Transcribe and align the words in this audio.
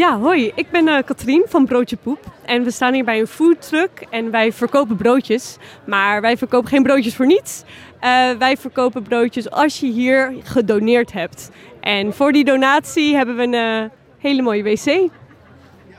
Ja, 0.00 0.18
hoi. 0.18 0.52
Ik 0.54 0.70
ben 0.70 0.88
uh, 0.88 0.98
Katrien 1.04 1.44
van 1.46 1.66
Broodje 1.66 1.96
Poep. 1.96 2.32
En 2.44 2.64
we 2.64 2.70
staan 2.70 2.94
hier 2.94 3.04
bij 3.04 3.20
een 3.20 3.26
foodtruck 3.26 4.06
en 4.10 4.30
wij 4.30 4.52
verkopen 4.52 4.96
broodjes. 4.96 5.56
Maar 5.86 6.20
wij 6.20 6.36
verkopen 6.36 6.68
geen 6.68 6.82
broodjes 6.82 7.14
voor 7.14 7.26
niets. 7.26 7.62
Uh, 7.64 8.30
wij 8.38 8.56
verkopen 8.56 9.02
broodjes 9.02 9.50
als 9.50 9.80
je 9.80 9.86
hier 9.86 10.34
gedoneerd 10.42 11.12
hebt. 11.12 11.50
En 11.80 12.14
voor 12.14 12.32
die 12.32 12.44
donatie 12.44 13.16
hebben 13.16 13.36
we 13.36 13.42
een 13.42 13.82
uh, 13.82 13.90
hele 14.18 14.42
mooie 14.42 14.62
wc. 14.62 15.10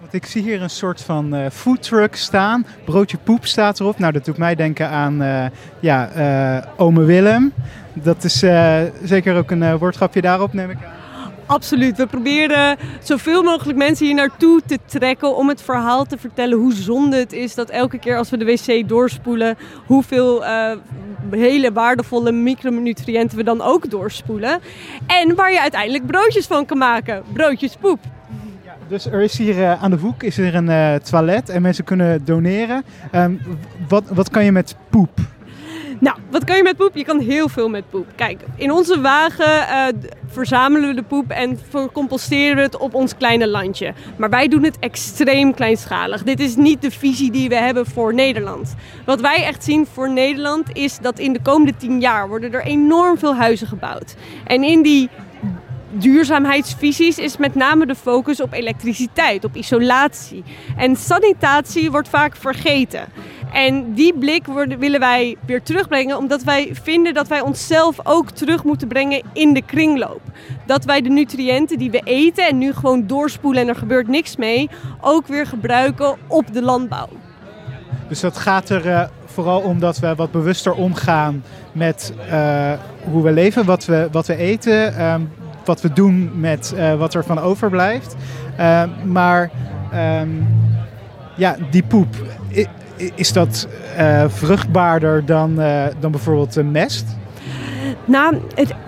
Want 0.00 0.12
ik 0.12 0.26
zie 0.26 0.42
hier 0.42 0.62
een 0.62 0.70
soort 0.70 1.02
van 1.02 1.34
uh, 1.34 1.46
foodtruck 1.50 2.16
staan. 2.16 2.66
Broodje 2.84 3.18
Poep 3.18 3.46
staat 3.46 3.80
erop. 3.80 3.98
Nou, 3.98 4.12
dat 4.12 4.24
doet 4.24 4.38
mij 4.38 4.54
denken 4.54 4.88
aan 4.88 5.50
ja, 5.80 6.10
Ome 6.76 7.04
Willem. 7.04 7.52
Dat 7.92 8.24
is 8.24 8.38
zeker 9.02 9.36
ook 9.36 9.50
een 9.50 9.78
woordgrapje 9.78 10.20
daarop, 10.20 10.52
neem 10.52 10.70
ik 10.70 10.76
aan. 10.76 11.03
Absoluut. 11.46 11.96
We 11.96 12.06
proberen 12.06 12.76
zoveel 13.02 13.42
mogelijk 13.42 13.78
mensen 13.78 14.06
hier 14.06 14.14
naartoe 14.14 14.60
te 14.66 14.78
trekken 14.86 15.36
om 15.36 15.48
het 15.48 15.62
verhaal 15.62 16.04
te 16.04 16.18
vertellen 16.18 16.58
hoe 16.58 16.72
zonde 16.74 17.16
het 17.16 17.32
is 17.32 17.54
dat 17.54 17.70
elke 17.70 17.98
keer 17.98 18.16
als 18.16 18.30
we 18.30 18.36
de 18.36 18.44
wc 18.44 18.88
doorspoelen, 18.88 19.56
hoeveel 19.86 20.42
uh, 20.42 20.72
hele 21.30 21.72
waardevolle 21.72 22.32
micronutriënten 22.32 23.36
we 23.36 23.44
dan 23.44 23.60
ook 23.60 23.90
doorspoelen. 23.90 24.60
En 25.06 25.34
waar 25.34 25.52
je 25.52 25.60
uiteindelijk 25.60 26.06
broodjes 26.06 26.46
van 26.46 26.66
kan 26.66 26.78
maken. 26.78 27.22
Broodjes 27.32 27.76
poep. 27.76 27.98
Dus 28.88 29.06
er 29.06 29.22
is 29.22 29.38
hier 29.38 29.56
uh, 29.56 29.82
aan 29.82 29.90
de 29.90 29.96
hoek 29.96 30.22
is 30.22 30.38
er 30.38 30.54
een 30.54 30.68
uh, 30.68 30.94
toilet 30.94 31.48
en 31.48 31.62
mensen 31.62 31.84
kunnen 31.84 32.24
doneren. 32.24 32.84
Um, 33.14 33.40
wat, 33.88 34.04
wat 34.08 34.30
kan 34.30 34.44
je 34.44 34.52
met 34.52 34.76
poep? 34.90 35.20
Wat 36.34 36.44
kan 36.44 36.56
je 36.56 36.62
met 36.62 36.76
poep? 36.76 36.96
Je 36.96 37.04
kan 37.04 37.20
heel 37.20 37.48
veel 37.48 37.68
met 37.68 37.90
poep. 37.90 38.06
Kijk, 38.14 38.40
in 38.56 38.72
onze 38.72 39.00
wagen 39.00 39.46
uh, 39.46 39.86
verzamelen 40.26 40.88
we 40.88 40.94
de 40.94 41.02
poep 41.02 41.30
en 41.30 41.58
composteren 41.92 42.56
we 42.56 42.62
het 42.62 42.76
op 42.76 42.94
ons 42.94 43.16
kleine 43.16 43.48
landje. 43.48 43.94
Maar 44.16 44.30
wij 44.30 44.48
doen 44.48 44.62
het 44.62 44.78
extreem 44.78 45.54
kleinschalig. 45.54 46.22
Dit 46.22 46.40
is 46.40 46.56
niet 46.56 46.82
de 46.82 46.90
visie 46.90 47.30
die 47.30 47.48
we 47.48 47.54
hebben 47.54 47.86
voor 47.86 48.14
Nederland. 48.14 48.74
Wat 49.04 49.20
wij 49.20 49.44
echt 49.44 49.64
zien 49.64 49.86
voor 49.86 50.10
Nederland 50.10 50.76
is 50.76 50.98
dat 50.98 51.18
in 51.18 51.32
de 51.32 51.42
komende 51.42 51.76
tien 51.76 52.00
jaar 52.00 52.28
worden 52.28 52.52
er 52.52 52.64
enorm 52.64 53.18
veel 53.18 53.34
huizen 53.34 53.66
gebouwd. 53.66 54.14
En 54.44 54.62
in 54.62 54.82
die 54.82 55.08
duurzaamheidsvisies 55.90 57.18
is 57.18 57.36
met 57.36 57.54
name 57.54 57.86
de 57.86 57.94
focus 57.94 58.40
op 58.40 58.52
elektriciteit, 58.52 59.44
op 59.44 59.56
isolatie. 59.56 60.44
En 60.76 60.96
sanitatie 60.96 61.90
wordt 61.90 62.08
vaak 62.08 62.36
vergeten. 62.36 63.08
En 63.54 63.92
die 63.92 64.18
blik 64.18 64.46
willen 64.78 65.00
wij 65.00 65.36
weer 65.46 65.62
terugbrengen, 65.62 66.16
omdat 66.16 66.42
wij 66.42 66.70
vinden 66.72 67.14
dat 67.14 67.28
wij 67.28 67.40
onszelf 67.40 67.96
ook 68.02 68.30
terug 68.30 68.64
moeten 68.64 68.88
brengen 68.88 69.22
in 69.32 69.52
de 69.52 69.62
kringloop. 69.62 70.20
Dat 70.66 70.84
wij 70.84 71.00
de 71.00 71.08
nutriënten 71.08 71.78
die 71.78 71.90
we 71.90 72.00
eten 72.04 72.48
en 72.48 72.58
nu 72.58 72.72
gewoon 72.72 73.06
doorspoelen 73.06 73.62
en 73.62 73.68
er 73.68 73.76
gebeurt 73.76 74.08
niks 74.08 74.36
mee, 74.36 74.70
ook 75.00 75.26
weer 75.26 75.46
gebruiken 75.46 76.16
op 76.26 76.52
de 76.52 76.62
landbouw. 76.62 77.08
Dus 78.08 78.20
dat 78.20 78.36
gaat 78.36 78.68
er 78.68 78.86
uh, 78.86 79.02
vooral 79.24 79.60
om 79.60 79.78
dat 79.80 79.98
we 79.98 80.14
wat 80.14 80.30
bewuster 80.30 80.72
omgaan 80.72 81.44
met 81.72 82.12
uh, 82.30 82.72
hoe 83.10 83.22
we 83.22 83.32
leven, 83.32 83.64
wat 83.64 83.84
we, 83.84 84.08
wat 84.12 84.26
we 84.26 84.36
eten, 84.36 84.94
uh, 84.98 85.14
wat 85.64 85.80
we 85.80 85.92
doen 85.92 86.30
met 86.40 86.74
uh, 86.76 86.94
wat 86.94 87.14
er 87.14 87.24
van 87.24 87.38
overblijft. 87.38 88.16
maar 89.04 89.50
um, 89.94 90.46
ja, 91.36 91.56
die 91.70 91.82
poep 91.82 92.16
is 92.96 93.32
dat 93.32 93.68
uh, 93.98 94.24
vruchtbaarder 94.28 95.26
dan, 95.26 95.60
uh, 95.60 95.86
dan 96.00 96.10
bijvoorbeeld 96.10 96.70
mest? 96.70 97.04
Nou, 98.06 98.36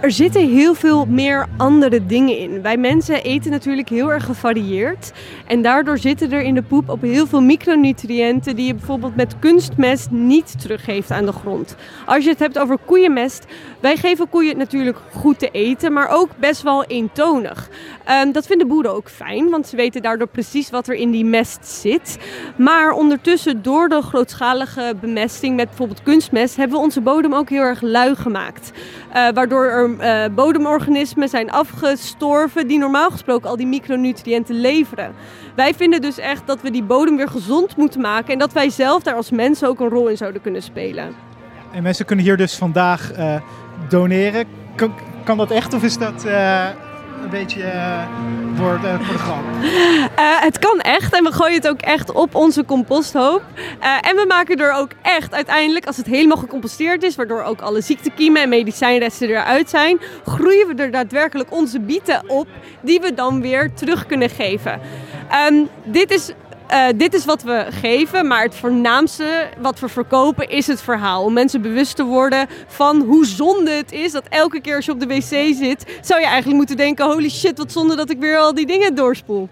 er 0.00 0.10
zitten 0.10 0.48
heel 0.48 0.74
veel 0.74 1.06
meer 1.06 1.46
andere 1.56 2.06
dingen 2.06 2.38
in. 2.38 2.62
Wij 2.62 2.76
mensen 2.76 3.22
eten 3.22 3.50
natuurlijk 3.50 3.88
heel 3.88 4.12
erg 4.12 4.24
gevarieerd. 4.24 5.12
En 5.46 5.62
daardoor 5.62 5.98
zitten 5.98 6.32
er 6.32 6.42
in 6.42 6.54
de 6.54 6.62
poep 6.62 6.88
op 6.88 7.02
heel 7.02 7.26
veel 7.26 7.40
micronutriënten 7.40 8.56
die 8.56 8.66
je 8.66 8.74
bijvoorbeeld 8.74 9.16
met 9.16 9.38
kunstmest 9.38 10.10
niet 10.10 10.60
teruggeeft 10.60 11.10
aan 11.10 11.26
de 11.26 11.32
grond. 11.32 11.76
Als 12.06 12.24
je 12.24 12.30
het 12.30 12.38
hebt 12.38 12.58
over 12.58 12.78
koeienmest, 12.84 13.44
wij 13.80 13.96
geven 13.96 14.28
koeien 14.28 14.58
natuurlijk 14.58 14.98
goed 15.12 15.38
te 15.38 15.50
eten, 15.50 15.92
maar 15.92 16.08
ook 16.10 16.28
best 16.38 16.62
wel 16.62 16.84
eentonig. 16.84 17.68
Um, 18.22 18.32
dat 18.32 18.46
vinden 18.46 18.68
boeren 18.68 18.94
ook 18.94 19.08
fijn, 19.10 19.50
want 19.50 19.66
ze 19.66 19.76
weten 19.76 20.02
daardoor 20.02 20.28
precies 20.28 20.70
wat 20.70 20.88
er 20.88 20.94
in 20.94 21.10
die 21.10 21.24
mest 21.24 21.66
zit. 21.66 22.18
Maar 22.56 22.92
ondertussen, 22.92 23.62
door 23.62 23.88
de 23.88 24.02
grootschalige 24.02 24.94
bemesting 25.00 25.56
met 25.56 25.68
bijvoorbeeld 25.68 26.02
kunstmest, 26.02 26.56
hebben 26.56 26.76
we 26.76 26.84
onze 26.84 27.00
bodem 27.00 27.34
ook 27.34 27.48
heel 27.48 27.62
erg 27.62 27.80
lui 27.80 28.14
gemaakt. 28.14 28.72
Uh, 29.08 29.28
waardoor 29.34 29.64
er 29.64 29.88
uh, 29.88 30.34
bodemorganismen 30.34 31.28
zijn 31.28 31.50
afgestorven 31.50 32.68
die 32.68 32.78
normaal 32.78 33.10
gesproken 33.10 33.50
al 33.50 33.56
die 33.56 33.66
micronutriënten 33.66 34.60
leveren. 34.60 35.14
Wij 35.54 35.74
vinden 35.74 36.00
dus 36.00 36.18
echt 36.18 36.46
dat 36.46 36.60
we 36.62 36.70
die 36.70 36.82
bodem 36.82 37.16
weer 37.16 37.28
gezond 37.28 37.76
moeten 37.76 38.00
maken 38.00 38.32
en 38.32 38.38
dat 38.38 38.52
wij 38.52 38.70
zelf 38.70 39.02
daar 39.02 39.14
als 39.14 39.30
mensen 39.30 39.68
ook 39.68 39.80
een 39.80 39.88
rol 39.88 40.08
in 40.08 40.16
zouden 40.16 40.42
kunnen 40.42 40.62
spelen. 40.62 41.14
En 41.72 41.82
mensen 41.82 42.04
kunnen 42.04 42.24
hier 42.24 42.36
dus 42.36 42.56
vandaag 42.56 43.18
uh, 43.18 43.34
doneren. 43.88 44.44
Kan, 44.74 44.94
kan 45.24 45.36
dat 45.36 45.50
echt 45.50 45.74
of 45.74 45.82
is 45.82 45.98
dat 45.98 46.24
een 47.22 47.30
beetje 47.30 47.62
uh, 47.62 48.02
voor, 48.54 48.78
de, 48.80 48.96
voor 49.00 49.14
de 49.14 49.20
grap? 49.20 49.42
Uh, 49.62 50.40
het 50.48 50.58
kan 50.58 50.80
echt 50.80 51.14
en 51.14 51.24
we 51.24 51.32
gooien 51.32 51.54
het 51.54 51.68
ook 51.68 51.80
echt 51.80 52.12
op 52.12 52.34
onze 52.34 52.64
composthoop. 52.64 53.42
Uh, 53.56 53.96
en 54.00 54.16
we 54.16 54.24
maken 54.28 54.56
er 54.56 54.72
ook 54.72 54.90
echt 55.02 55.34
uiteindelijk, 55.34 55.86
als 55.86 55.96
het 55.96 56.06
helemaal 56.06 56.36
gecomposteerd 56.36 57.02
is, 57.02 57.16
waardoor 57.16 57.42
ook 57.42 57.60
alle 57.60 57.80
ziektekiemen 57.80 58.42
en 58.42 58.48
medicijnresten 58.48 59.28
eruit 59.28 59.70
zijn, 59.70 60.00
groeien 60.24 60.66
we 60.66 60.82
er 60.82 60.90
daadwerkelijk 60.90 61.52
onze 61.52 61.80
bieten 61.80 62.30
op, 62.30 62.48
die 62.80 63.00
we 63.00 63.14
dan 63.14 63.40
weer 63.40 63.74
terug 63.74 64.06
kunnen 64.06 64.30
geven. 64.30 64.80
Um, 65.50 65.68
dit 65.84 66.10
is 66.10 66.32
uh, 66.72 66.86
dit 66.96 67.14
is 67.14 67.24
wat 67.24 67.42
we 67.42 67.66
geven, 67.70 68.26
maar 68.26 68.42
het 68.42 68.54
voornaamste 68.54 69.48
wat 69.58 69.80
we 69.80 69.88
verkopen 69.88 70.48
is 70.48 70.66
het 70.66 70.80
verhaal. 70.80 71.24
Om 71.24 71.32
mensen 71.32 71.62
bewust 71.62 71.96
te 71.96 72.04
worden 72.04 72.46
van 72.66 73.00
hoe 73.00 73.26
zonde 73.26 73.70
het 73.70 73.92
is 73.92 74.12
dat 74.12 74.24
elke 74.28 74.60
keer 74.60 74.76
als 74.76 74.84
je 74.84 74.92
op 74.92 75.00
de 75.00 75.06
wc 75.06 75.54
zit, 75.56 75.98
zou 76.00 76.20
je 76.20 76.26
eigenlijk 76.26 76.56
moeten 76.56 76.76
denken: 76.76 77.04
holy 77.04 77.30
shit, 77.30 77.58
wat 77.58 77.72
zonde 77.72 77.96
dat 77.96 78.10
ik 78.10 78.18
weer 78.18 78.38
al 78.38 78.54
die 78.54 78.66
dingen 78.66 78.94
doorspoel. 78.94 79.48